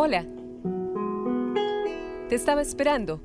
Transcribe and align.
Hola. 0.00 0.24
Te 2.28 2.36
estaba 2.36 2.62
esperando 2.62 3.20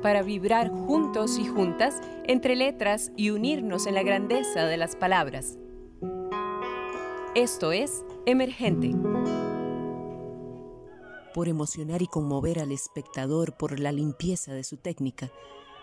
para 0.00 0.22
vibrar 0.22 0.70
juntos 0.70 1.38
y 1.38 1.46
juntas 1.46 2.00
entre 2.24 2.56
letras 2.56 3.12
y 3.14 3.28
unirnos 3.28 3.86
en 3.86 3.96
la 3.96 4.02
grandeza 4.02 4.64
de 4.64 4.78
las 4.78 4.96
palabras. 4.96 5.58
Esto 7.34 7.70
es 7.72 8.02
Emergente. 8.24 8.94
Por 11.34 11.48
emocionar 11.48 12.00
y 12.00 12.06
conmover 12.06 12.58
al 12.58 12.72
espectador 12.72 13.58
por 13.58 13.78
la 13.80 13.92
limpieza 13.92 14.54
de 14.54 14.64
su 14.64 14.78
técnica, 14.78 15.30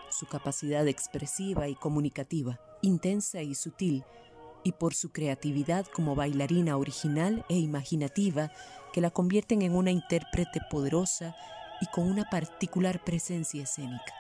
su 0.10 0.26
capacidad 0.26 0.88
expresiva 0.88 1.68
y 1.68 1.76
comunicativa, 1.76 2.60
intensa 2.82 3.44
y 3.44 3.54
sutil, 3.54 4.04
y 4.66 4.74
por 4.74 4.96
su 4.96 5.12
creatividad 5.12 5.86
como 5.86 6.16
bailarina 6.16 6.76
original 6.76 7.46
e 7.48 7.58
imaginativa 7.58 8.52
que 8.92 9.00
la 9.00 9.12
convierten 9.12 9.62
en 9.62 9.76
una 9.76 9.92
intérprete 9.92 10.60
poderosa 10.70 11.36
y 11.80 11.86
con 11.86 12.10
una 12.10 12.26
particular 12.30 13.02
presencia 13.04 13.64
escénica. 13.64 14.14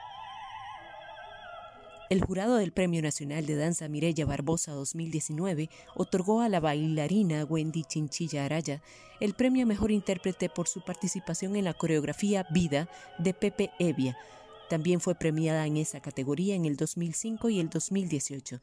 El 2.07 2.21
jurado 2.21 2.57
del 2.57 2.71
Premio 2.71 3.01
Nacional 3.01 3.47
de 3.47 3.55
Danza 3.55 3.87
Mirella 3.87 4.27
Barbosa 4.27 4.73
2019 4.73 5.71
otorgó 5.95 6.41
a 6.41 6.49
la 6.49 6.59
bailarina 6.59 7.43
Wendy 7.45 7.83
Chinchilla 7.83 8.45
Araya 8.45 8.83
el 9.19 9.33
premio 9.33 9.63
a 9.63 9.65
Mejor 9.65 9.89
Intérprete 9.89 10.47
por 10.47 10.67
su 10.67 10.81
participación 10.81 11.55
en 11.55 11.65
la 11.65 11.73
coreografía 11.73 12.45
Vida 12.51 12.87
de 13.17 13.33
Pepe 13.33 13.71
Evia. 13.79 14.15
También 14.69 14.99
fue 14.99 15.15
premiada 15.15 15.65
en 15.65 15.77
esa 15.77 15.99
categoría 15.99 16.53
en 16.53 16.65
el 16.65 16.77
2005 16.77 17.49
y 17.49 17.59
el 17.59 17.69
2018. 17.69 18.61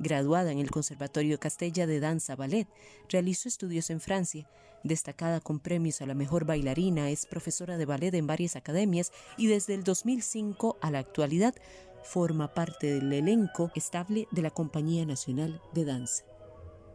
Graduada 0.00 0.50
en 0.50 0.58
el 0.58 0.70
Conservatorio 0.70 1.38
Castella 1.38 1.86
de 1.86 2.00
Danza 2.00 2.34
Ballet, 2.34 2.66
realizó 3.10 3.48
estudios 3.48 3.90
en 3.90 4.00
Francia. 4.00 4.48
Destacada 4.82 5.40
con 5.40 5.60
premios 5.60 6.00
a 6.00 6.06
la 6.06 6.14
mejor 6.14 6.46
bailarina, 6.46 7.10
es 7.10 7.26
profesora 7.26 7.76
de 7.76 7.84
ballet 7.84 8.14
en 8.14 8.26
varias 8.26 8.56
academias 8.56 9.12
y 9.36 9.46
desde 9.46 9.74
el 9.74 9.84
2005 9.84 10.78
a 10.80 10.90
la 10.90 11.00
actualidad 11.00 11.54
forma 12.02 12.54
parte 12.54 12.94
del 12.94 13.12
elenco 13.12 13.70
estable 13.74 14.26
de 14.30 14.40
la 14.40 14.50
Compañía 14.50 15.04
Nacional 15.04 15.60
de 15.74 15.84
Danza. 15.84 16.24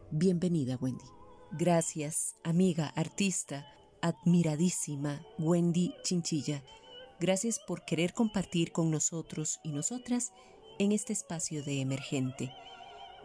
Bienvenida, 0.09 0.75
Wendy. 0.81 1.05
Gracias, 1.51 2.35
amiga, 2.44 2.88
artista, 2.95 3.67
admiradísima 4.01 5.23
Wendy 5.38 5.94
Chinchilla. 6.03 6.63
Gracias 7.19 7.59
por 7.59 7.85
querer 7.85 8.13
compartir 8.13 8.72
con 8.72 8.89
nosotros 8.89 9.59
y 9.63 9.73
nosotras 9.73 10.33
en 10.79 10.91
este 10.91 11.13
espacio 11.13 11.63
de 11.63 11.81
emergente. 11.81 12.51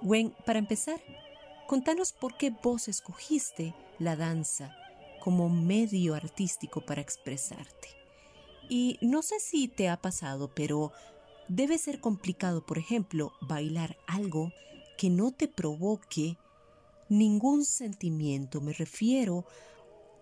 Gwen, 0.02 0.34
para 0.46 0.58
empezar, 0.58 1.00
contanos 1.66 2.12
por 2.12 2.36
qué 2.38 2.50
vos 2.50 2.88
escogiste 2.88 3.74
la 3.98 4.16
danza 4.16 4.74
como 5.20 5.50
medio 5.50 6.14
artístico 6.14 6.80
para 6.80 7.02
expresarte. 7.02 7.88
Y 8.70 8.98
no 9.02 9.20
sé 9.20 9.40
si 9.40 9.68
te 9.68 9.90
ha 9.90 10.00
pasado, 10.00 10.54
pero 10.54 10.92
debe 11.48 11.76
ser 11.76 12.00
complicado, 12.00 12.64
por 12.64 12.78
ejemplo, 12.78 13.32
bailar 13.42 13.98
algo 14.06 14.52
que 14.96 15.10
no 15.10 15.32
te 15.32 15.48
provoque 15.48 16.38
ningún 17.10 17.64
sentimiento. 17.66 18.62
Me 18.62 18.72
refiero 18.72 19.44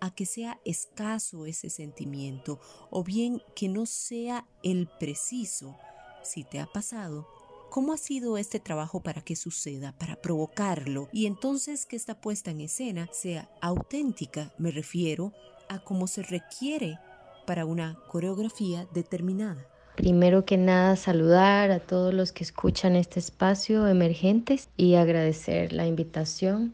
a 0.01 0.13
que 0.13 0.25
sea 0.25 0.59
escaso 0.65 1.45
ese 1.45 1.69
sentimiento 1.69 2.59
o 2.89 3.03
bien 3.03 3.41
que 3.55 3.69
no 3.69 3.85
sea 3.85 4.45
el 4.61 4.89
preciso. 4.99 5.77
Si 6.21 6.43
te 6.43 6.59
ha 6.59 6.65
pasado, 6.65 7.27
¿Cómo 7.69 7.93
ha 7.93 7.97
sido 7.97 8.39
este 8.39 8.59
trabajo 8.59 9.01
para 9.01 9.21
que 9.21 9.35
suceda, 9.35 9.93
para 9.99 10.15
provocarlo? 10.15 11.07
Y 11.11 11.27
entonces 11.27 11.85
que 11.85 11.95
esta 11.95 12.19
puesta 12.19 12.49
en 12.49 12.61
escena 12.61 13.07
sea 13.11 13.47
auténtica, 13.61 14.51
me 14.57 14.71
refiero 14.71 15.33
a 15.67 15.77
cómo 15.77 16.07
se 16.07 16.23
requiere 16.23 16.97
para 17.45 17.65
una 17.65 17.99
coreografía 18.07 18.87
determinada. 18.91 19.67
Primero 19.95 20.45
que 20.45 20.57
nada, 20.57 20.95
saludar 20.95 21.69
a 21.69 21.79
todos 21.79 22.11
los 22.11 22.31
que 22.31 22.43
escuchan 22.43 22.95
este 22.95 23.19
espacio 23.19 23.85
emergentes 23.85 24.69
y 24.75 24.95
agradecer 24.95 25.71
la 25.71 25.85
invitación. 25.85 26.73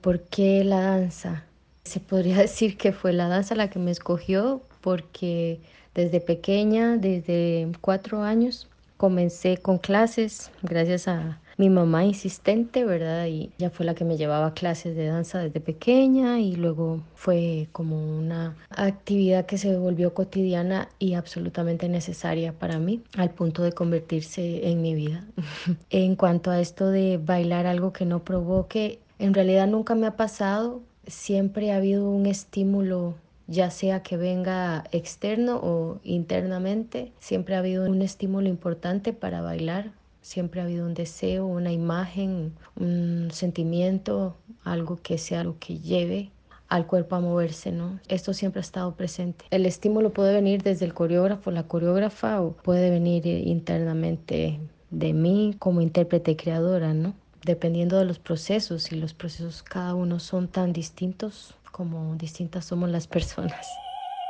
¿Por 0.00 0.20
qué 0.20 0.62
la 0.62 0.80
danza? 0.80 1.44
Se 1.82 1.98
podría 1.98 2.36
decir 2.42 2.76
que 2.76 2.92
fue 2.92 3.12
la 3.12 3.26
danza 3.26 3.56
la 3.56 3.68
que 3.68 3.80
me 3.80 3.90
escogió 3.90 4.62
porque 4.80 5.58
desde 5.92 6.20
pequeña, 6.20 6.98
desde 6.98 7.68
cuatro 7.80 8.22
años, 8.22 8.68
Comencé 8.96 9.58
con 9.58 9.78
clases 9.78 10.50
gracias 10.62 11.08
a 11.08 11.40
mi 11.58 11.70
mamá 11.70 12.04
insistente, 12.04 12.84
¿verdad? 12.84 13.26
Y 13.26 13.50
ella 13.58 13.70
fue 13.70 13.86
la 13.86 13.94
que 13.94 14.04
me 14.04 14.16
llevaba 14.16 14.54
clases 14.54 14.94
de 14.96 15.06
danza 15.06 15.38
desde 15.38 15.60
pequeña 15.60 16.40
y 16.40 16.56
luego 16.56 17.00
fue 17.14 17.68
como 17.72 17.96
una 17.96 18.56
actividad 18.70 19.46
que 19.46 19.58
se 19.58 19.76
volvió 19.76 20.12
cotidiana 20.14 20.88
y 20.98 21.14
absolutamente 21.14 21.88
necesaria 21.88 22.52
para 22.52 22.78
mí 22.78 23.02
al 23.16 23.30
punto 23.30 23.62
de 23.62 23.72
convertirse 23.72 24.68
en 24.68 24.82
mi 24.82 24.94
vida. 24.94 25.24
en 25.90 26.16
cuanto 26.16 26.50
a 26.50 26.60
esto 26.60 26.90
de 26.90 27.18
bailar 27.18 27.66
algo 27.66 27.92
que 27.92 28.04
no 28.04 28.22
provoque, 28.22 29.00
en 29.18 29.32
realidad 29.32 29.66
nunca 29.66 29.94
me 29.94 30.06
ha 30.06 30.16
pasado, 30.16 30.82
siempre 31.06 31.72
ha 31.72 31.76
habido 31.76 32.10
un 32.10 32.26
estímulo 32.26 33.14
ya 33.46 33.70
sea 33.70 34.02
que 34.02 34.16
venga 34.16 34.84
externo 34.92 35.60
o 35.62 36.00
internamente, 36.02 37.12
siempre 37.20 37.54
ha 37.54 37.58
habido 37.58 37.88
un 37.88 38.02
estímulo 38.02 38.48
importante 38.48 39.12
para 39.12 39.40
bailar, 39.40 39.92
siempre 40.20 40.60
ha 40.60 40.64
habido 40.64 40.86
un 40.86 40.94
deseo, 40.94 41.46
una 41.46 41.72
imagen, 41.72 42.52
un 42.74 43.28
sentimiento, 43.32 44.36
algo 44.64 44.96
que 44.96 45.18
sea 45.18 45.44
lo 45.44 45.58
que 45.58 45.78
lleve 45.78 46.30
al 46.68 46.86
cuerpo 46.86 47.14
a 47.14 47.20
moverse, 47.20 47.70
¿no? 47.70 48.00
Esto 48.08 48.34
siempre 48.34 48.58
ha 48.58 48.62
estado 48.62 48.94
presente. 48.96 49.44
El 49.50 49.66
estímulo 49.66 50.12
puede 50.12 50.34
venir 50.34 50.64
desde 50.64 50.84
el 50.84 50.94
coreógrafo, 50.94 51.52
la 51.52 51.62
coreógrafa, 51.62 52.42
o 52.42 52.52
puede 52.52 52.90
venir 52.90 53.24
internamente 53.26 54.58
de 54.90 55.12
mí 55.12 55.54
como 55.60 55.80
intérprete 55.80 56.36
creadora, 56.36 56.92
¿no? 56.92 57.14
Dependiendo 57.44 57.98
de 57.98 58.04
los 58.04 58.18
procesos, 58.18 58.90
y 58.90 58.96
los 58.96 59.14
procesos 59.14 59.62
cada 59.62 59.94
uno 59.94 60.18
son 60.18 60.48
tan 60.48 60.72
distintos, 60.72 61.54
como 61.76 62.14
distintas 62.14 62.64
somos 62.64 62.88
las 62.88 63.06
personas. 63.06 63.68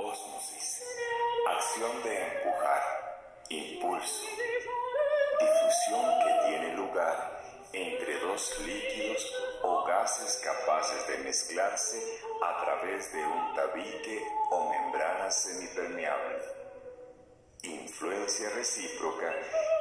Osmosis, 0.01 0.83
acción 1.47 2.03
de 2.03 2.27
empujar, 2.27 2.83
impulso, 3.51 4.25
difusión 5.39 6.07
que 6.25 6.49
tiene 6.49 6.75
lugar 6.75 7.41
entre 7.73 8.19
dos 8.19 8.53
líquidos 8.67 9.33
o 9.63 9.85
gases 9.85 10.43
capaces 10.43 11.07
de 11.07 11.19
mezclarse 11.23 12.03
a 12.43 12.65
través 12.65 13.13
de 13.13 13.25
un 13.25 13.55
tabique 13.55 14.27
o 14.51 14.69
membrana 14.69 15.31
semipermeable. 15.31 16.43
Influencia 17.63 18.51
recíproca 18.57 19.33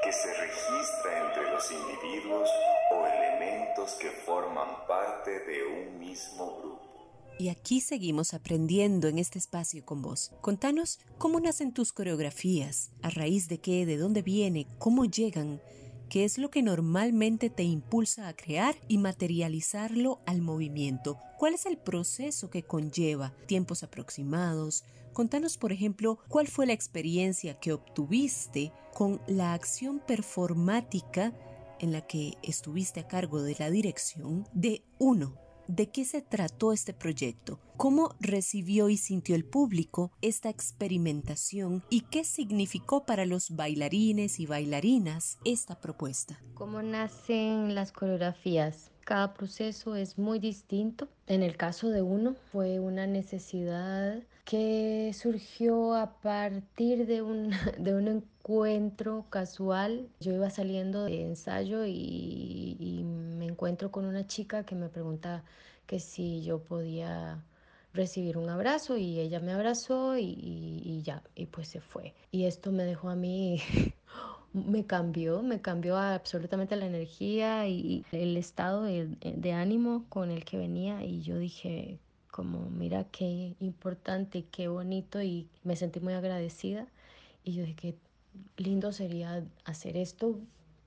que 0.03 0.13
se 0.13 0.31
registra 0.35 1.29
entre 1.29 1.49
los 1.49 1.71
individuos 1.71 2.47
o 2.91 3.07
elementos 3.07 3.95
que 3.95 4.11
forman 4.11 4.85
parte 4.85 5.39
de 5.39 5.63
un 5.63 5.97
mismo 5.97 6.57
grupo. 6.59 6.94
Y 7.37 7.49
aquí 7.49 7.81
seguimos 7.81 8.33
aprendiendo 8.33 9.09
en 9.09 9.19
este 9.19 9.39
espacio 9.39 9.85
con 9.85 10.01
vos. 10.01 10.31
Contanos 10.39 10.99
cómo 11.17 11.39
nacen 11.41 11.73
tus 11.73 11.91
coreografías, 11.91 12.91
a 13.01 13.09
raíz 13.09 13.49
de 13.49 13.57
qué, 13.57 13.85
de 13.85 13.97
dónde 13.97 14.21
viene, 14.21 14.67
cómo 14.77 15.03
llegan, 15.03 15.61
qué 16.09 16.23
es 16.23 16.37
lo 16.37 16.49
que 16.49 16.61
normalmente 16.61 17.49
te 17.49 17.63
impulsa 17.63 18.29
a 18.29 18.35
crear 18.35 18.75
y 18.87 18.99
materializarlo 18.99 20.21
al 20.25 20.41
movimiento. 20.41 21.19
¿Cuál 21.37 21.55
es 21.55 21.65
el 21.65 21.77
proceso 21.77 22.49
que 22.49 22.63
conlleva? 22.63 23.33
¿Tiempos 23.47 23.83
aproximados? 23.83 24.85
Contanos, 25.11 25.57
por 25.57 25.73
ejemplo, 25.73 26.19
cuál 26.29 26.47
fue 26.47 26.65
la 26.65 26.73
experiencia 26.73 27.59
que 27.59 27.73
obtuviste 27.73 28.71
con 28.93 29.21
la 29.27 29.53
acción 29.53 29.99
performática 29.99 31.33
en 31.79 31.91
la 31.91 32.07
que 32.07 32.37
estuviste 32.43 33.01
a 33.01 33.07
cargo 33.07 33.41
de 33.41 33.57
la 33.59 33.69
dirección 33.69 34.47
de 34.53 34.83
uno 34.99 35.44
¿De 35.67 35.87
qué 35.89 36.05
se 36.05 36.21
trató 36.21 36.73
este 36.73 36.93
proyecto? 36.93 37.59
¿Cómo 37.75 38.15
recibió 38.19 38.89
y 38.89 38.97
sintió 38.97 39.35
el 39.35 39.45
público 39.45 40.11
esta 40.21 40.49
experimentación 40.49 41.83
y 41.89 42.01
qué 42.01 42.23
significó 42.23 43.05
para 43.05 43.25
los 43.25 43.55
bailarines 43.55 44.39
y 44.39 44.45
bailarinas 44.45 45.39
esta 45.43 45.79
propuesta? 45.79 46.39
¿Cómo 46.53 46.83
nacen 46.83 47.73
las 47.73 47.91
coreografías? 47.91 48.91
Cada 49.05 49.33
proceso 49.33 49.95
es 49.95 50.17
muy 50.19 50.39
distinto. 50.39 51.07
En 51.27 51.41
el 51.41 51.57
caso 51.57 51.89
de 51.89 52.03
uno 52.03 52.35
fue 52.51 52.79
una 52.79 53.07
necesidad 53.07 54.21
que 54.45 55.11
surgió 55.13 55.95
a 55.95 56.13
partir 56.21 57.07
de 57.07 57.21
un, 57.23 57.49
de 57.79 57.95
un 57.95 58.07
encuentro 58.07 59.25
casual. 59.29 60.07
Yo 60.19 60.33
iba 60.33 60.49
saliendo 60.49 61.05
de 61.05 61.23
ensayo 61.23 61.85
y, 61.85 63.03
me 63.03 63.14
encuentro 63.55 63.89
con 63.89 64.03
una 64.05 64.27
chica 64.27 64.65
que 64.65 64.75
me 64.75 64.89
pregunta 64.89 65.43
que 65.87 66.01
si 66.01 66.43
yo 66.43 66.59
podía 66.59 67.41
recibir 67.93 68.37
un 68.37 68.49
abrazo 68.49 68.97
y 68.97 69.21
ella 69.21 69.39
me 69.39 69.53
abrazó 69.53 70.17
y, 70.17 70.35
y, 70.83 71.01
ya, 71.03 71.23
y 71.35 71.45
pues 71.45 71.69
se 71.69 71.79
fue. 71.79 72.13
Y 72.31 72.43
esto 72.43 72.73
me 72.73 72.83
dejó 72.83 73.09
a 73.09 73.15
mí, 73.15 73.61
me 74.53 74.85
cambió, 74.85 75.41
me 75.41 75.61
cambió 75.61 75.95
absolutamente 75.95 76.75
la 76.75 76.85
energía 76.85 77.65
y 77.69 78.03
el 78.11 78.35
estado 78.35 78.83
de, 78.83 79.07
de 79.21 79.53
ánimo 79.53 80.05
con 80.09 80.31
el 80.31 80.43
que 80.43 80.57
venía 80.57 81.05
y 81.05 81.21
yo 81.21 81.37
dije, 81.37 81.97
como 82.31 82.69
mira 82.69 83.05
qué 83.05 83.55
importante 83.61 84.39
y 84.39 84.43
qué 84.43 84.67
bonito 84.67 85.21
y 85.21 85.47
me 85.63 85.77
sentí 85.77 86.01
muy 86.01 86.13
agradecida 86.13 86.87
y 87.45 87.53
yo 87.53 87.63
dije 87.63 87.75
que 87.75 87.95
lindo 88.57 88.91
sería 88.91 89.45
hacer 89.63 89.95
esto 89.95 90.37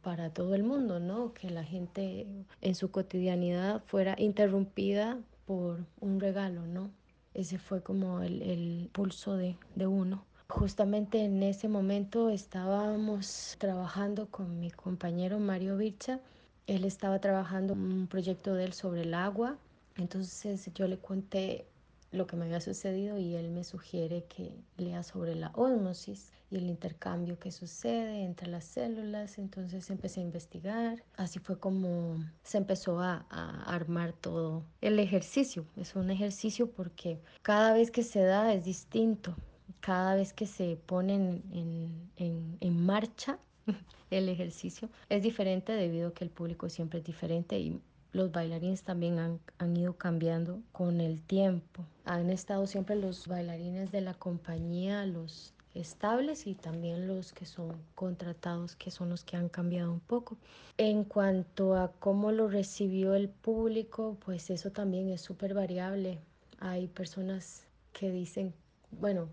para 0.03 0.31
todo 0.31 0.55
el 0.55 0.63
mundo, 0.63 1.01
¿no? 1.01 1.33
Que 1.35 1.51
la 1.51 1.65
gente 1.65 2.27
en 2.61 2.75
su 2.75 2.91
cotidianidad 2.91 3.83
fuera 3.87 4.15
interrumpida 4.19 5.19
por 5.47 5.85
un 6.01 6.21
regalo, 6.21 6.67
¿no? 6.67 6.91
Ese 7.35 7.59
fue 7.59 7.83
como 7.83 8.21
el, 8.23 8.43
el 8.43 8.91
pulso 8.93 9.37
de, 9.37 9.57
de 9.75 9.87
uno. 9.87 10.25
Justamente 10.49 11.25
en 11.25 11.43
ese 11.43 11.69
momento 11.69 12.31
estábamos 12.31 13.57
trabajando 13.59 14.29
con 14.31 14.61
mi 14.61 14.71
compañero 14.71 15.39
Mario 15.39 15.77
Vircha. 15.77 16.21
Él 16.67 16.85
estaba 16.85 17.21
trabajando 17.21 17.75
un 17.75 18.07
proyecto 18.07 18.55
de 18.55 18.65
él 18.65 18.73
sobre 18.73 19.03
el 19.03 19.15
agua. 19.15 19.59
Entonces 19.97 20.71
yo 20.75 20.87
le 20.87 20.99
conté 20.99 21.67
lo 22.13 22.27
que 22.27 22.37
me 22.37 22.47
había 22.47 22.61
sucedido 22.61 23.19
y 23.19 23.35
él 23.35 23.51
me 23.51 23.65
sugiere 23.65 24.25
que 24.25 24.53
lea 24.79 25.03
sobre 25.03 25.35
la 25.35 25.51
ósmosis 25.55 26.33
y 26.51 26.57
el 26.57 26.65
intercambio 26.69 27.39
que 27.39 27.51
sucede 27.51 28.25
entre 28.25 28.49
las 28.49 28.65
células. 28.65 29.39
Entonces 29.39 29.91
empecé 29.91 30.21
a 30.21 30.25
investigar. 30.25 31.03
Así 31.17 31.39
fue 31.39 31.59
como 31.59 32.17
se 32.43 32.59
empezó 32.59 33.01
a, 33.01 33.27
a, 33.31 33.75
armar 33.75 34.13
todo 34.13 34.65
el 34.81 34.99
ejercicio. 34.99 35.67
Es 35.77 35.97
un 35.97 36.11
ejercicio 36.11 36.71
porque 36.71 37.21
cada 37.43 37.73
vez 37.73 37.91
que 37.91 38.03
se 38.03 38.23
da 38.23 38.53
es 38.53 38.65
distinto 38.65 39.37
cada 39.81 40.17
vez 40.17 40.33
que 40.33 40.47
se 40.47 40.77
pone 40.87 41.15
en, 41.15 42.11
en, 42.17 42.59
en, 42.61 42.87
marcha 42.87 43.39
el 44.11 44.29
ejercicio 44.29 44.89
es 45.09 45.23
diferente 45.23 45.73
debido 45.73 46.09
a 46.09 46.15
que 46.15 46.25
el 46.25 46.31
público 46.31 46.69
siempre 46.69 47.01
es 47.01 47.05
diferente 47.05 47.59
y 47.59 47.81
los 48.13 48.33
bailarines 48.33 48.83
también 48.83 49.19
han, 49.19 49.39
han, 49.59 49.77
ido 49.77 49.97
cambiando 49.97 50.63
con 50.73 51.01
el 51.03 51.21
tiempo. 51.23 51.85
Han 52.07 52.31
estado 52.31 52.67
siempre 52.67 52.97
los 52.97 53.29
bailarines 53.29 53.93
de 53.93 54.01
la 54.01 54.15
compañía, 54.15 55.05
los 55.05 55.53
estables 55.81 56.47
y 56.47 56.55
también 56.55 57.07
los 57.07 57.33
que 57.33 57.47
son 57.47 57.77
contratados, 57.95 58.77
que 58.77 58.91
son 58.91 59.09
los 59.11 59.25
que 59.25 59.37
han 59.37 59.49
cambiado 59.49 59.93
un 59.93 60.01
poco. 60.01 60.37
En 60.77 61.05
cuanto 61.05 61.77
a 61.77 61.93
cómo 61.99 62.33
lo 62.33 62.49
recibió 62.49 63.15
el 63.15 63.29
público, 63.29 64.17
pues 64.25 64.51
eso 64.51 64.71
también 64.71 65.09
es 65.09 65.21
súper 65.21 65.55
variable. 65.55 66.19
Hay 66.61 66.89
personas 66.89 67.67
que 67.93 68.11
dicen, 68.11 68.55
bueno, 68.91 69.29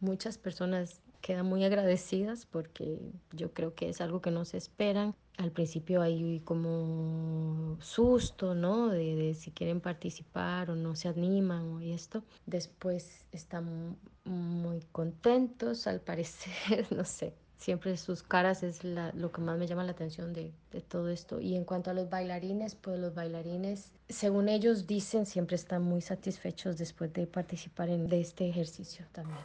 muchas 0.00 0.38
personas 0.38 1.00
quedan 1.20 1.46
muy 1.46 1.64
agradecidas 1.64 2.46
porque 2.46 2.98
yo 3.32 3.52
creo 3.52 3.74
que 3.74 3.88
es 3.88 4.00
algo 4.00 4.20
que 4.20 4.30
no 4.30 4.44
se 4.44 4.56
esperan. 4.56 5.14
Al 5.38 5.52
principio 5.52 6.02
hay 6.02 6.40
como 6.44 7.76
susto, 7.80 8.54
¿no? 8.54 8.88
De, 8.88 9.34
si 9.34 9.52
quieren 9.52 9.80
participar 9.80 10.70
o 10.70 10.74
no 10.74 10.96
se 10.96 11.08
animan 11.08 11.62
o 11.74 11.80
esto. 11.80 12.24
Después 12.44 13.24
están 13.30 13.96
muy 14.24 14.80
contentos, 14.92 15.86
al 15.86 16.00
parecer, 16.00 16.86
no 16.90 17.04
sé. 17.04 17.34
Siempre 17.56 17.96
sus 17.96 18.22
caras 18.22 18.62
es 18.62 18.82
la, 18.84 19.12
lo 19.14 19.32
que 19.32 19.40
más 19.40 19.58
me 19.58 19.66
llama 19.66 19.84
la 19.84 19.92
atención 19.92 20.32
de, 20.32 20.52
de 20.72 20.80
todo 20.80 21.08
esto. 21.08 21.40
Y 21.40 21.54
en 21.54 21.64
cuanto 21.64 21.90
a 21.90 21.94
los 21.94 22.10
bailarines, 22.10 22.74
pues 22.74 22.98
los 22.98 23.14
bailarines, 23.14 23.92
según 24.08 24.48
ellos 24.48 24.86
dicen, 24.86 25.24
siempre 25.24 25.54
están 25.54 25.82
muy 25.82 26.00
satisfechos 26.00 26.78
después 26.78 27.12
de 27.12 27.26
participar 27.26 27.90
en 27.90 28.08
de 28.08 28.20
este 28.20 28.48
ejercicio 28.48 29.06
también. 29.12 29.38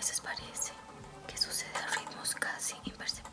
Veces 0.00 0.20
parece 0.22 0.72
que 1.26 1.36
sucede 1.36 1.76
a 1.76 1.86
ritmos 1.94 2.34
casi 2.36 2.74
imperceptibles, 2.84 3.29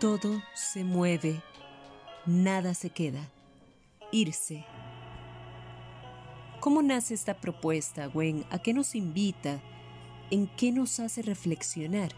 Todo 0.00 0.42
se 0.54 0.82
mueve, 0.82 1.42
nada 2.24 2.72
se 2.72 2.88
queda. 2.88 3.28
Irse. 4.10 4.64
¿Cómo 6.58 6.80
nace 6.80 7.12
esta 7.12 7.38
propuesta, 7.38 8.06
Gwen? 8.06 8.46
¿A 8.48 8.60
qué 8.60 8.72
nos 8.72 8.94
invita? 8.94 9.60
¿En 10.30 10.46
qué 10.56 10.72
nos 10.72 11.00
hace 11.00 11.20
reflexionar? 11.20 12.12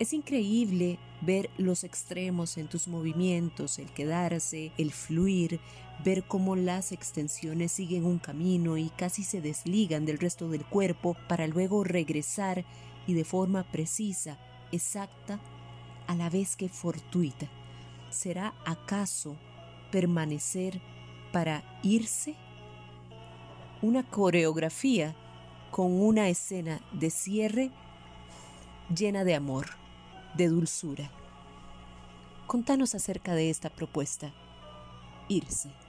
Es 0.00 0.12
increíble 0.12 0.98
ver 1.20 1.48
los 1.58 1.84
extremos 1.84 2.58
en 2.58 2.66
tus 2.66 2.88
movimientos, 2.88 3.78
el 3.78 3.92
quedarse, 3.92 4.72
el 4.76 4.90
fluir, 4.90 5.60
ver 6.04 6.24
cómo 6.24 6.56
las 6.56 6.90
extensiones 6.90 7.70
siguen 7.70 8.04
un 8.04 8.18
camino 8.18 8.76
y 8.78 8.90
casi 8.90 9.22
se 9.22 9.40
desligan 9.40 10.06
del 10.06 10.18
resto 10.18 10.48
del 10.48 10.64
cuerpo 10.64 11.16
para 11.28 11.46
luego 11.46 11.84
regresar 11.84 12.64
y 13.06 13.14
de 13.14 13.24
forma 13.24 13.62
precisa, 13.62 14.40
exacta, 14.72 15.38
a 16.06 16.14
la 16.14 16.30
vez 16.30 16.56
que 16.56 16.68
fortuita. 16.68 17.48
¿Será 18.10 18.54
acaso 18.64 19.36
permanecer 19.90 20.80
para 21.32 21.62
irse? 21.82 22.36
Una 23.80 24.02
coreografía 24.02 25.14
con 25.70 25.92
una 26.00 26.28
escena 26.28 26.80
de 26.92 27.10
cierre 27.10 27.70
llena 28.94 29.24
de 29.24 29.34
amor, 29.34 29.66
de 30.34 30.48
dulzura. 30.48 31.10
Contanos 32.46 32.94
acerca 32.94 33.34
de 33.34 33.50
esta 33.50 33.70
propuesta. 33.70 34.32
Irse 35.28 35.81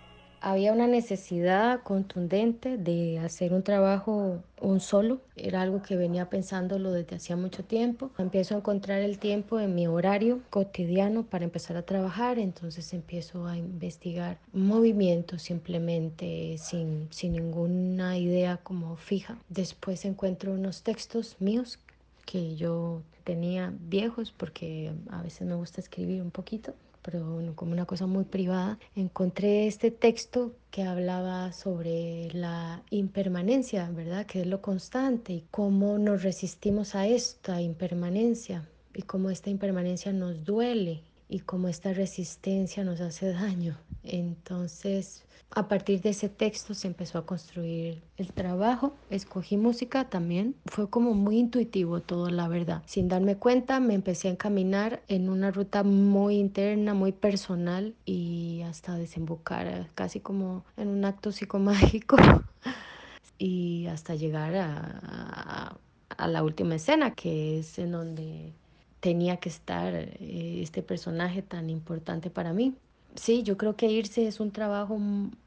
había 0.44 0.74
una 0.74 0.88
necesidad 0.88 1.82
contundente 1.84 2.78
de 2.78 3.18
hacer 3.20 3.54
un 3.54 3.64
trabajo 3.64 4.44
un 4.60 4.82
solo. 4.82 5.22
Era 5.38 5.62
algo 5.62 5.82
que 5.82 5.96
venía 5.96 6.30
pensándolo 6.30 6.92
desde 6.92 7.16
hacía 7.16 7.38
mucho 7.38 7.64
tiempo. 7.64 8.12
Empiezo 8.18 8.54
a 8.54 8.58
encontrar 8.58 9.02
el 9.02 9.20
tiempo 9.20 9.60
en 9.62 9.74
mi 9.74 9.88
horario 9.88 10.42
cotidiano 10.50 11.24
para 11.24 11.46
empezar 11.46 11.78
a 11.78 11.84
trabajar, 11.84 12.40
entonces 12.40 12.94
empiezo 12.94 13.48
a 13.48 13.58
investigar 13.58 14.38
movimientos 14.52 15.42
simplemente 15.42 16.58
sin, 16.58 17.08
sin 17.10 17.32
ninguna 17.32 18.18
idea 18.18 18.58
como 18.58 18.98
fija. 18.98 19.38
Después 19.48 20.04
encuentro 20.04 20.52
unos 20.52 20.84
textos 20.84 21.38
míos 21.40 21.80
que 22.26 22.58
yo 22.58 23.02
tenía 23.24 23.74
viejos 23.80 24.34
porque 24.36 24.92
a 25.10 25.22
veces 25.22 25.48
me 25.48 25.56
gusta 25.56 25.80
escribir 25.80 26.22
un 26.22 26.32
poquito 26.32 26.74
pero 27.04 27.54
como 27.56 27.74
una 27.74 27.86
cosa 27.86 28.08
muy 28.08 28.24
privada, 28.24 28.80
encontré 28.96 29.68
este 29.68 29.92
texto 29.92 30.54
que 30.72 30.84
hablaba 30.84 31.52
sobre 31.52 32.30
la 32.34 32.82
impermanencia, 32.90 33.90
¿verdad? 33.92 34.26
Que 34.26 34.42
es 34.42 34.48
lo 34.48 34.62
constante 34.62 35.34
y 35.34 35.46
cómo 35.52 35.98
nos 36.00 36.24
resistimos 36.24 36.96
a 36.96 37.06
esta 37.08 37.62
impermanencia 37.62 38.68
y 38.96 39.04
cómo 39.04 39.30
esta 39.30 39.50
impermanencia 39.50 40.14
nos 40.14 40.44
duele 40.44 41.02
y 41.30 41.40
cómo 41.40 41.68
esta 41.68 41.94
resistencia 41.94 42.84
nos 42.84 43.02
hace 43.02 43.32
daño. 43.32 43.78
Entonces, 44.04 45.26
a 45.52 45.68
partir 45.68 46.02
de 46.02 46.10
ese 46.10 46.30
texto 46.30 46.74
se 46.74 46.88
empezó 46.88 47.18
a 47.18 47.26
construir 47.26 48.02
el 48.18 48.32
trabajo. 48.34 48.96
Escogí 49.10 49.58
música 49.58 50.10
también. 50.10 50.56
Fue 50.66 50.90
como 50.90 51.14
muy 51.14 51.38
intuitivo 51.38 52.02
todo, 52.02 52.30
la 52.30 52.48
verdad. 52.48 52.84
Sin 52.86 53.08
darme 53.08 53.38
cuenta, 53.38 53.80
me 53.80 53.94
empecé 53.94 54.28
a 54.28 54.32
encaminar 54.32 55.04
en 55.08 55.30
una 55.30 55.52
ruta 55.52 55.84
muy 55.84 56.38
interna, 56.38 56.94
muy 56.94 57.12
personal 57.12 57.96
y 58.06 58.62
hasta 58.64 58.96
desembocar 58.96 59.90
casi 59.96 60.20
como 60.20 60.66
en 60.78 60.90
un 60.90 61.06
acto 61.06 61.32
psicomágico 61.32 62.18
y 63.38 63.88
hasta 63.88 64.16
llegar 64.16 64.56
a, 64.56 65.78
a 66.18 66.28
la 66.28 66.44
última 66.44 66.76
escena, 66.76 67.14
que 67.16 67.60
es 67.60 67.78
en 67.80 67.92
donde 67.92 68.54
tenía 69.00 69.38
que 69.38 69.50
estar 69.50 69.94
eh, 69.96 70.62
este 70.62 70.82
personaje 70.82 71.42
tan 71.42 71.70
importante 71.70 72.30
para 72.30 72.54
mí. 72.54 72.76
Sí, 73.16 73.44
yo 73.44 73.58
creo 73.58 73.76
que 73.76 73.92
irse 73.92 74.28
es 74.28 74.40
un 74.40 74.52
trabajo 74.52 75.00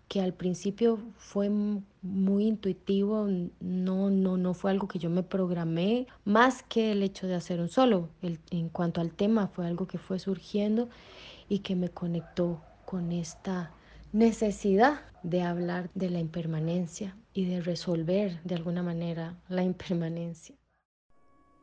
que 0.09 0.21
al 0.21 0.33
principio 0.33 0.99
fue 1.17 1.51
muy 1.51 2.47
intuitivo, 2.47 3.27
no, 3.61 4.11
no, 4.11 4.37
no 4.37 4.55
fue 4.55 4.71
algo 4.71 4.87
que 4.87 5.01
yo 5.01 5.11
me 5.11 5.25
programé, 5.25 6.07
más 6.25 6.63
que 6.63 6.93
el 6.93 7.03
hecho 7.03 7.27
de 7.27 7.35
hacer 7.35 7.61
un 7.61 7.69
solo. 7.69 8.09
en 8.51 8.69
cuanto 8.69 9.01
al 9.01 9.11
tema, 9.11 9.49
fue 9.49 9.67
algo 9.67 9.87
que 9.87 9.99
fue 9.99 10.19
surgiendo 10.19 10.89
y 11.49 11.61
que 11.61 11.75
me 11.75 11.89
conectó 11.89 12.61
con 12.85 13.11
esta 13.11 13.73
necesidad 14.13 15.01
de 15.25 15.43
hablar 15.43 15.91
de 15.95 16.11
la 16.11 16.21
impermanencia 16.21 17.17
y 17.35 17.47
de 17.47 17.61
resolver 17.61 18.41
de 18.45 18.55
alguna 18.55 18.83
manera 18.83 19.35
la 19.49 19.65
impermanencia. 19.65 20.55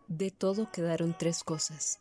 De 0.10 0.31
todo 0.31 0.69
quedaron 0.69 1.15
tres 1.17 1.43
cosas. 1.43 1.98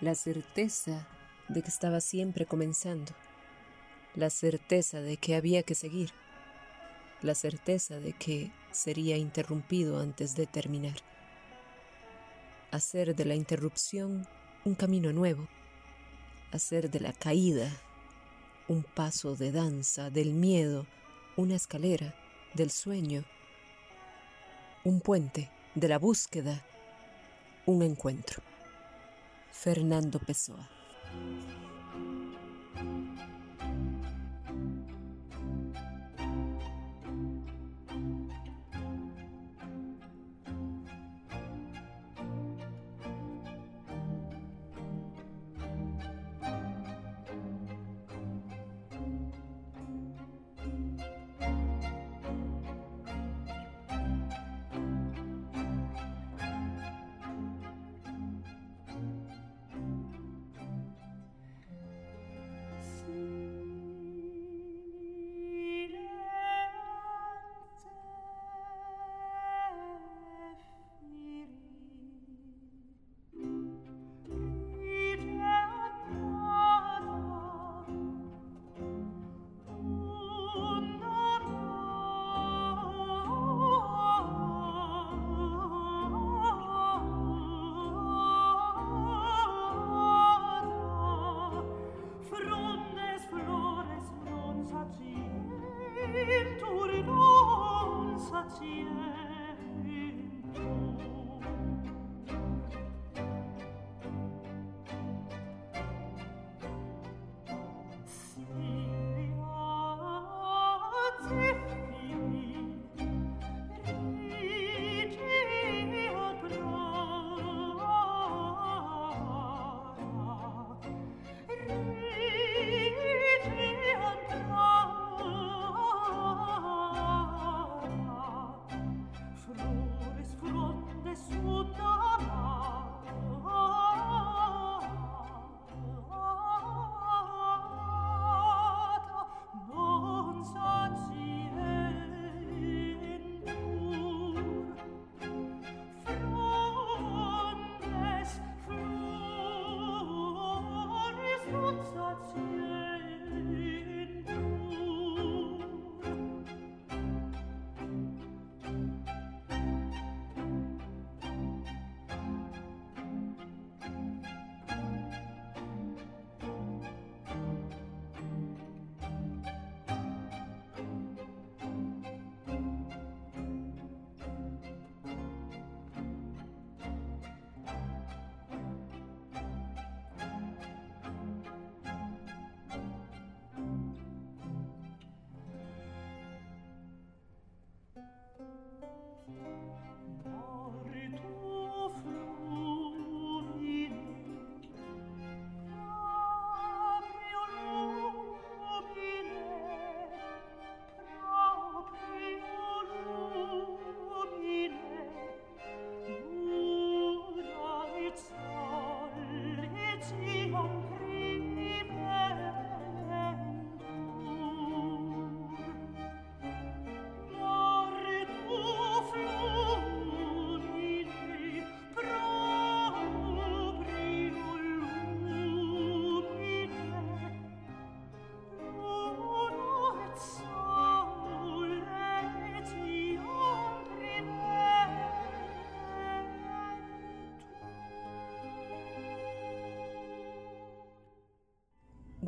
La 0.00 0.14
certeza 0.14 1.08
de 1.48 1.60
que 1.60 1.68
estaba 1.68 2.00
siempre 2.00 2.46
comenzando. 2.46 3.10
La 4.14 4.30
certeza 4.30 5.00
de 5.00 5.16
que 5.16 5.34
había 5.34 5.64
que 5.64 5.74
seguir. 5.74 6.12
La 7.20 7.34
certeza 7.34 7.98
de 7.98 8.12
que 8.12 8.52
sería 8.70 9.16
interrumpido 9.16 9.98
antes 9.98 10.36
de 10.36 10.46
terminar. 10.46 10.98
Hacer 12.70 13.16
de 13.16 13.24
la 13.24 13.34
interrupción 13.34 14.28
un 14.64 14.76
camino 14.76 15.12
nuevo. 15.12 15.48
Hacer 16.52 16.92
de 16.92 17.00
la 17.00 17.12
caída 17.12 17.68
un 18.68 18.84
paso 18.84 19.34
de 19.34 19.50
danza, 19.50 20.10
del 20.10 20.32
miedo, 20.32 20.86
una 21.36 21.56
escalera 21.56 22.14
del 22.54 22.70
sueño, 22.70 23.24
un 24.84 25.00
puente 25.00 25.50
de 25.74 25.88
la 25.88 25.98
búsqueda, 25.98 26.64
un 27.66 27.82
encuentro. 27.82 28.47
Fernando 29.60 30.20
Pessoa. 30.20 30.60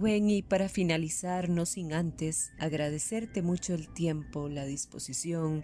Gwen, 0.00 0.30
y 0.30 0.40
para 0.40 0.70
finalizar, 0.70 1.50
no 1.50 1.66
sin 1.66 1.92
antes 1.92 2.52
agradecerte 2.58 3.42
mucho 3.42 3.74
el 3.74 3.92
tiempo, 3.92 4.48
la 4.48 4.64
disposición, 4.64 5.62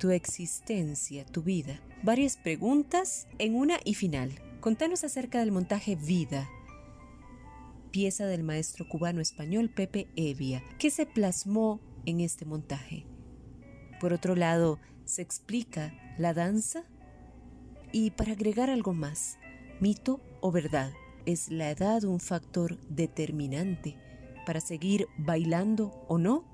tu 0.00 0.10
existencia, 0.10 1.24
tu 1.24 1.44
vida. 1.44 1.80
Varias 2.02 2.36
preguntas 2.36 3.28
en 3.38 3.54
una 3.54 3.78
y 3.84 3.94
final. 3.94 4.32
Contanos 4.58 5.04
acerca 5.04 5.38
del 5.38 5.52
montaje 5.52 5.94
Vida, 5.94 6.50
pieza 7.92 8.26
del 8.26 8.42
maestro 8.42 8.88
cubano 8.88 9.20
español 9.20 9.70
Pepe 9.70 10.08
Evia. 10.16 10.64
¿Qué 10.80 10.90
se 10.90 11.06
plasmó 11.06 11.80
en 12.04 12.18
este 12.18 12.46
montaje? 12.46 13.06
Por 14.00 14.12
otro 14.12 14.34
lado, 14.34 14.80
¿se 15.04 15.22
explica 15.22 15.94
la 16.18 16.34
danza? 16.34 16.82
Y 17.92 18.10
para 18.10 18.32
agregar 18.32 18.70
algo 18.70 18.92
más, 18.92 19.38
mito 19.80 20.20
o 20.40 20.50
verdad. 20.50 20.92
¿Es 21.26 21.50
la 21.50 21.70
edad 21.72 22.04
un 22.04 22.20
factor 22.20 22.78
determinante 22.88 23.96
para 24.46 24.60
seguir 24.60 25.08
bailando 25.18 26.04
o 26.06 26.18
no? 26.18 26.44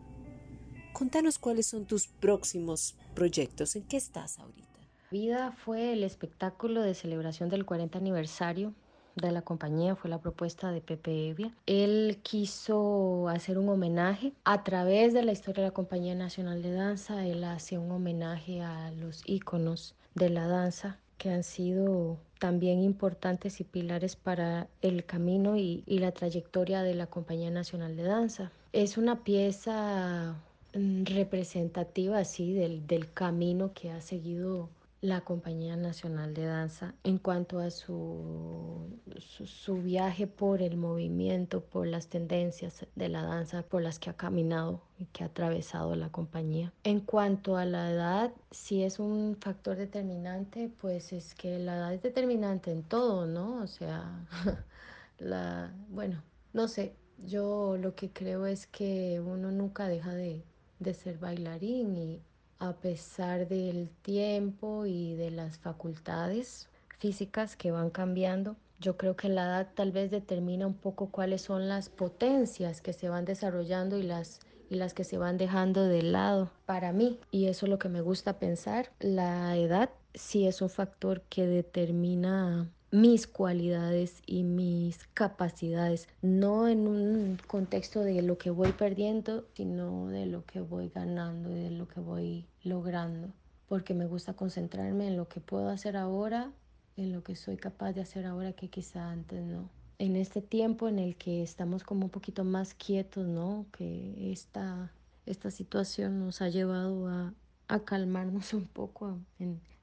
Contanos 0.94 1.38
cuáles 1.38 1.66
son 1.66 1.84
tus 1.84 2.06
próximos 2.08 2.96
proyectos, 3.14 3.76
¿en 3.76 3.82
qué 3.82 3.98
estás 3.98 4.38
ahorita? 4.38 4.80
Vida 5.10 5.52
fue 5.52 5.92
el 5.92 6.02
espectáculo 6.02 6.80
de 6.80 6.94
celebración 6.94 7.50
del 7.50 7.66
40 7.66 7.98
aniversario 7.98 8.72
de 9.14 9.30
la 9.30 9.42
compañía, 9.42 9.94
fue 9.94 10.08
la 10.08 10.22
propuesta 10.22 10.72
de 10.72 10.80
Pepe 10.80 11.28
Evia. 11.28 11.54
Él 11.66 12.20
quiso 12.22 13.28
hacer 13.28 13.58
un 13.58 13.68
homenaje 13.68 14.32
a 14.44 14.64
través 14.64 15.12
de 15.12 15.22
la 15.22 15.32
historia 15.32 15.64
de 15.64 15.68
la 15.68 15.74
Compañía 15.74 16.14
Nacional 16.14 16.62
de 16.62 16.72
Danza, 16.72 17.26
él 17.26 17.44
hace 17.44 17.76
un 17.76 17.90
homenaje 17.90 18.62
a 18.62 18.90
los 18.92 19.22
íconos 19.26 19.96
de 20.14 20.30
la 20.30 20.46
danza 20.46 21.01
que 21.22 21.30
han 21.30 21.44
sido 21.44 22.18
también 22.40 22.82
importantes 22.82 23.60
y 23.60 23.64
pilares 23.64 24.16
para 24.16 24.66
el 24.80 25.04
camino 25.04 25.56
y, 25.56 25.84
la 25.86 26.10
trayectoria 26.10 26.82
de 26.82 26.96
la 26.96 27.06
Compañía 27.06 27.48
Nacional 27.48 27.94
de 27.94 28.02
Danza. 28.02 28.50
Es 28.72 28.98
una 28.98 29.22
pieza 29.22 30.34
mm, 30.74 31.04
representativa 31.04 32.18
así 32.18 32.52
del, 32.52 32.88
del 32.88 33.12
camino 33.12 33.70
que 33.72 33.92
ha 33.92 34.00
seguido 34.00 34.68
la 35.02 35.22
Compañía 35.22 35.76
Nacional 35.76 36.32
de 36.32 36.44
Danza 36.44 36.94
en 37.02 37.18
cuanto 37.18 37.58
a 37.58 37.72
su, 37.72 39.00
su, 39.18 39.82
viaje 39.82 40.28
por 40.28 40.62
el 40.62 40.76
movimiento, 40.76 41.60
por 41.60 41.88
las 41.88 42.06
tendencias 42.06 42.86
de 42.94 43.08
la 43.08 43.22
danza 43.22 43.64
por 43.64 43.82
las 43.82 43.98
que 43.98 44.10
ha 44.10 44.16
caminado 44.16 44.80
y 44.98 45.06
que 45.06 45.24
ha 45.24 45.26
atravesado 45.26 45.96
la 45.96 46.10
compañía. 46.10 46.72
En 46.84 47.00
cuanto 47.00 47.56
a 47.56 47.64
la 47.64 47.90
edad, 47.90 48.32
si 48.52 48.84
es 48.84 49.00
un 49.00 49.36
factor 49.40 49.76
determinante, 49.76 50.70
pues 50.80 51.12
es 51.12 51.34
que 51.34 51.58
la 51.58 51.76
edad 51.78 51.94
es 51.94 52.02
determinante 52.02 52.70
en 52.70 52.84
todo, 52.84 53.26
¿no? 53.26 53.60
O 53.60 53.66
sea, 53.66 54.24
la, 55.18 55.74
bueno, 55.88 56.22
no 56.52 56.68
sé, 56.68 56.94
yo 57.26 57.76
lo 57.76 57.96
que 57.96 58.12
creo 58.12 58.46
es 58.46 58.68
que 58.68 59.20
uno 59.20 59.50
nunca 59.50 59.88
deja 59.88 60.14
de, 60.14 60.44
de 60.78 60.94
ser 60.94 61.18
bailarín 61.18 61.96
y 61.96 62.22
a 62.62 62.74
pesar 62.74 63.48
del 63.48 63.88
tiempo 64.02 64.86
y 64.86 65.14
de 65.16 65.32
las 65.32 65.58
facultades 65.58 66.68
físicas 67.00 67.56
que 67.56 67.72
van 67.72 67.90
cambiando. 67.90 68.54
Yo 68.78 68.96
creo 68.96 69.16
que 69.16 69.28
la 69.28 69.42
edad 69.42 69.68
tal 69.74 69.90
vez 69.90 70.12
determina 70.12 70.68
un 70.68 70.74
poco 70.74 71.10
cuáles 71.10 71.42
son 71.42 71.68
las 71.68 71.88
potencias 71.88 72.80
que 72.80 72.92
se 72.92 73.08
van 73.08 73.24
desarrollando 73.24 73.98
y 73.98 74.04
las 74.04 74.38
y 74.70 74.76
las 74.76 74.94
que 74.94 75.04
se 75.04 75.18
van 75.18 75.38
dejando 75.38 75.84
de 75.84 76.02
lado 76.02 76.50
para 76.64 76.92
mí. 76.92 77.18
Y 77.32 77.46
eso 77.46 77.66
es 77.66 77.70
lo 77.70 77.78
que 77.80 77.88
me 77.88 78.00
gusta 78.00 78.38
pensar. 78.38 78.90
La 79.00 79.56
edad 79.56 79.90
sí 80.14 80.46
es 80.46 80.62
un 80.62 80.70
factor 80.70 81.20
que 81.22 81.46
determina 81.46 82.70
mis 82.92 83.26
cualidades 83.26 84.22
y 84.26 84.44
mis 84.44 85.06
capacidades, 85.14 86.08
no 86.20 86.68
en 86.68 86.86
un 86.86 87.38
contexto 87.46 88.00
de 88.00 88.20
lo 88.20 88.36
que 88.36 88.50
voy 88.50 88.72
perdiendo, 88.72 89.46
sino 89.54 90.08
de 90.08 90.26
lo 90.26 90.44
que 90.44 90.60
voy 90.60 90.90
ganando 90.94 91.50
y 91.50 91.54
de 91.54 91.70
lo 91.70 91.88
que 91.88 92.00
voy 92.00 92.44
logrando, 92.62 93.32
porque 93.66 93.94
me 93.94 94.06
gusta 94.06 94.34
concentrarme 94.34 95.08
en 95.08 95.16
lo 95.16 95.26
que 95.26 95.40
puedo 95.40 95.70
hacer 95.70 95.96
ahora, 95.96 96.52
en 96.98 97.12
lo 97.12 97.24
que 97.24 97.34
soy 97.34 97.56
capaz 97.56 97.94
de 97.94 98.02
hacer 98.02 98.26
ahora 98.26 98.52
que 98.52 98.68
quizá 98.68 99.10
antes 99.10 99.42
no. 99.42 99.70
En 99.98 100.14
este 100.14 100.42
tiempo 100.42 100.86
en 100.86 100.98
el 100.98 101.16
que 101.16 101.42
estamos 101.42 101.84
como 101.84 102.04
un 102.04 102.10
poquito 102.10 102.44
más 102.44 102.74
quietos, 102.74 103.26
¿no? 103.26 103.64
Que 103.72 104.32
esta, 104.32 104.92
esta 105.24 105.50
situación 105.50 106.18
nos 106.18 106.42
ha 106.42 106.50
llevado 106.50 107.08
a, 107.08 107.32
a 107.68 107.80
calmarnos 107.80 108.52
un 108.52 108.66
poco, 108.66 109.18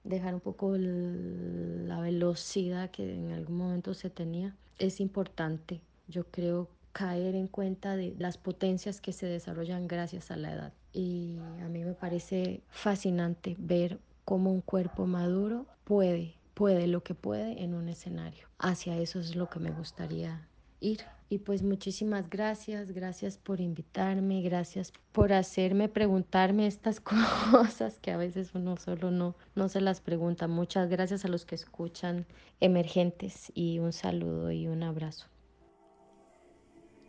dejar 0.03 0.33
un 0.33 0.39
poco 0.39 0.75
la 0.77 1.99
velocidad 1.99 2.91
que 2.91 3.15
en 3.15 3.31
algún 3.31 3.57
momento 3.57 3.93
se 3.93 4.09
tenía. 4.09 4.55
Es 4.77 4.99
importante, 4.99 5.81
yo 6.07 6.25
creo, 6.25 6.69
caer 6.91 7.35
en 7.35 7.47
cuenta 7.47 7.95
de 7.95 8.15
las 8.17 8.38
potencias 8.38 9.01
que 9.01 9.13
se 9.13 9.25
desarrollan 9.25 9.88
gracias 9.88 10.31
a 10.31 10.38
la 10.38 10.53
edad. 10.53 10.73
Y 10.93 11.38
a 11.62 11.69
mí 11.69 11.83
me 11.83 11.93
parece 11.93 12.62
fascinante 12.69 13.55
ver 13.59 13.99
cómo 14.25 14.51
un 14.51 14.62
cuerpo 14.62 15.05
maduro 15.05 15.65
puede, 15.83 16.35
puede 16.53 16.88
lo 16.88 17.03
que 17.03 17.13
puede 17.13 17.63
en 17.63 17.73
un 17.73 17.89
escenario. 17.89 18.47
Hacia 18.57 18.97
eso 18.97 19.19
es 19.19 19.35
lo 19.35 19.49
que 19.49 19.59
me 19.59 19.71
gustaría 19.71 20.47
ir. 20.80 21.02
Y 21.32 21.38
pues 21.38 21.62
muchísimas 21.62 22.28
gracias, 22.28 22.92
gracias 22.92 23.38
por 23.38 23.62
invitarme, 23.62 24.42
gracias 24.42 24.92
por 25.12 25.32
hacerme 25.32 25.88
preguntarme 25.88 26.65
estas 26.65 27.00
cosas 27.52 28.00
que 28.00 28.12
a 28.12 28.18
veces 28.18 28.56
uno 28.56 28.78
solo 28.78 29.12
no, 29.12 29.36
no 29.54 29.70
se 29.70 29.80
las 29.80 30.02
pregunta. 30.02 30.48
Muchas 30.48 30.89
gracias 30.89 31.26
a 31.26 31.28
los 31.28 31.46
que 31.46 31.54
escuchan 31.54 32.26
emergentes 32.60 33.52
y 33.54 33.78
un 33.78 33.94
saludo 33.94 34.52
y 34.52 34.68
un 34.68 34.82
abrazo. 34.82 35.28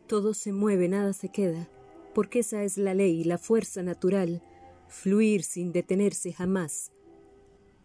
Todo 0.06 0.34
se 0.34 0.52
mueve, 0.52 0.88
nada 0.88 1.14
se 1.14 1.30
queda, 1.30 1.68
porque 2.14 2.40
esa 2.40 2.62
es 2.62 2.76
la 2.76 2.92
ley, 2.92 3.24
la 3.24 3.38
fuerza 3.38 3.82
natural, 3.82 4.42
fluir 4.88 5.44
sin 5.44 5.72
detenerse 5.72 6.32
jamás. 6.32 6.92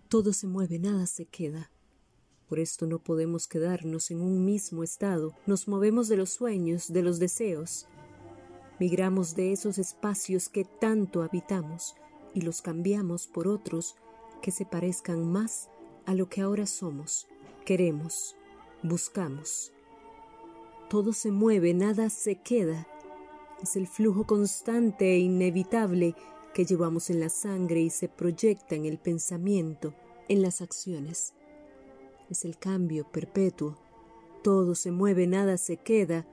Todo 0.10 0.34
se 0.34 0.48
mueve, 0.48 0.80
nada 0.80 1.06
se 1.06 1.26
queda. 1.26 1.72
Por 2.48 2.60
esto 2.60 2.86
no 2.86 3.00
podemos 3.00 3.48
quedarnos 3.48 4.12
en 4.12 4.22
un 4.22 4.46
mismo 4.46 4.84
estado, 4.84 5.34
nos 5.48 5.68
movemos 5.68 6.08
de 6.08 6.18
los 6.18 6.30
sueños, 6.30 6.94
de 6.94 7.02
los 7.02 7.18
deseos, 7.18 7.88
migramos 8.80 9.36
de 9.36 9.52
esos 9.52 9.78
espacios 9.78 10.50
que 10.50 10.64
tanto 10.64 11.24
habitamos 11.24 11.96
y 12.34 12.42
los 12.42 12.62
cambiamos 12.62 13.28
por 13.28 13.48
otros 13.48 13.96
que 14.42 14.52
se 14.52 14.66
parezcan 14.66 15.32
más 15.32 15.70
a 16.06 16.14
lo 16.14 16.30
que 16.30 16.42
ahora 16.42 16.68
somos, 16.68 17.28
queremos, 17.66 18.36
buscamos. 18.84 19.72
todo 20.90 21.14
se 21.14 21.32
mueve, 21.32 21.74
nada 21.74 22.10
se 22.10 22.36
queda. 22.36 22.88
Es 23.64 23.76
el 23.76 23.88
flujo 23.88 24.28
constante 24.28 25.14
e 25.14 25.18
inevitable 25.18 26.14
que 26.54 26.66
llevamos 26.66 27.10
en 27.10 27.20
la 27.20 27.30
sangre 27.30 27.82
y 27.82 27.90
se 27.90 28.08
proyecta 28.08 28.76
en 28.76 28.86
el 28.86 29.00
pensamiento, 29.00 29.96
en 30.28 30.42
las 30.42 30.62
acciones. 30.62 31.34
Es 32.30 32.46
el 32.46 32.58
cambio 32.58 33.10
perpetuo. 33.12 33.78
Todo 34.44 34.76
se 34.76 34.92
mueve, 34.92 35.28
nada 35.28 35.58
se 35.58 35.78
queda, 35.78 36.26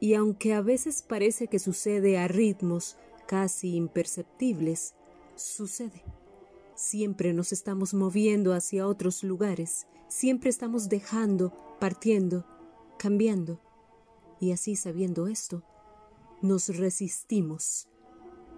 y 0.00 0.14
aunque 0.14 0.54
a 0.54 0.62
veces 0.62 1.02
parece 1.02 1.46
que 1.46 1.58
sucede 1.58 2.18
a 2.18 2.26
ritmos 2.26 2.96
casi 3.26 3.76
imperceptibles, 3.76 4.94
sucede. 5.36 6.02
Siempre 6.74 7.34
nos 7.34 7.52
estamos 7.52 7.92
moviendo 7.92 8.54
hacia 8.54 8.86
otros 8.86 9.22
lugares, 9.22 9.86
siempre 10.08 10.48
estamos 10.48 10.88
dejando, 10.88 11.52
partiendo, 11.78 12.46
cambiando. 12.98 13.60
Y 14.40 14.52
así 14.52 14.74
sabiendo 14.74 15.26
esto, 15.26 15.62
nos 16.40 16.74
resistimos. 16.74 17.88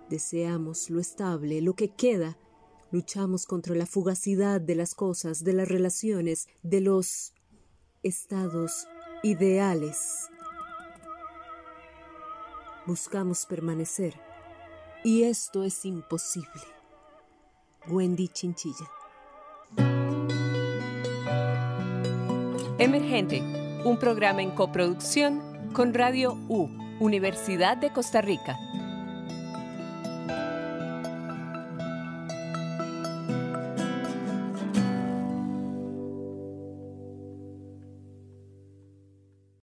Deseamos 0.08 0.90
lo 0.90 1.00
estable, 1.00 1.60
lo 1.60 1.74
que 1.74 1.88
queda. 1.88 2.38
Luchamos 2.92 3.46
contra 3.46 3.74
la 3.74 3.86
fugacidad 3.86 4.60
de 4.60 4.74
las 4.74 4.94
cosas, 4.94 5.42
de 5.44 5.54
las 5.54 5.66
relaciones, 5.66 6.46
de 6.62 6.82
los 6.82 7.32
estados 8.02 8.86
ideales. 9.22 10.28
Buscamos 12.86 13.46
permanecer. 13.46 14.20
Y 15.04 15.22
esto 15.22 15.64
es 15.64 15.86
imposible. 15.86 16.62
Wendy 17.88 18.28
Chinchilla. 18.28 18.90
Emergente, 22.78 23.40
un 23.86 23.98
programa 23.98 24.42
en 24.42 24.50
coproducción 24.50 25.40
con 25.72 25.94
Radio 25.94 26.34
U, 26.50 26.68
Universidad 27.00 27.78
de 27.78 27.90
Costa 27.90 28.20
Rica. 28.20 28.58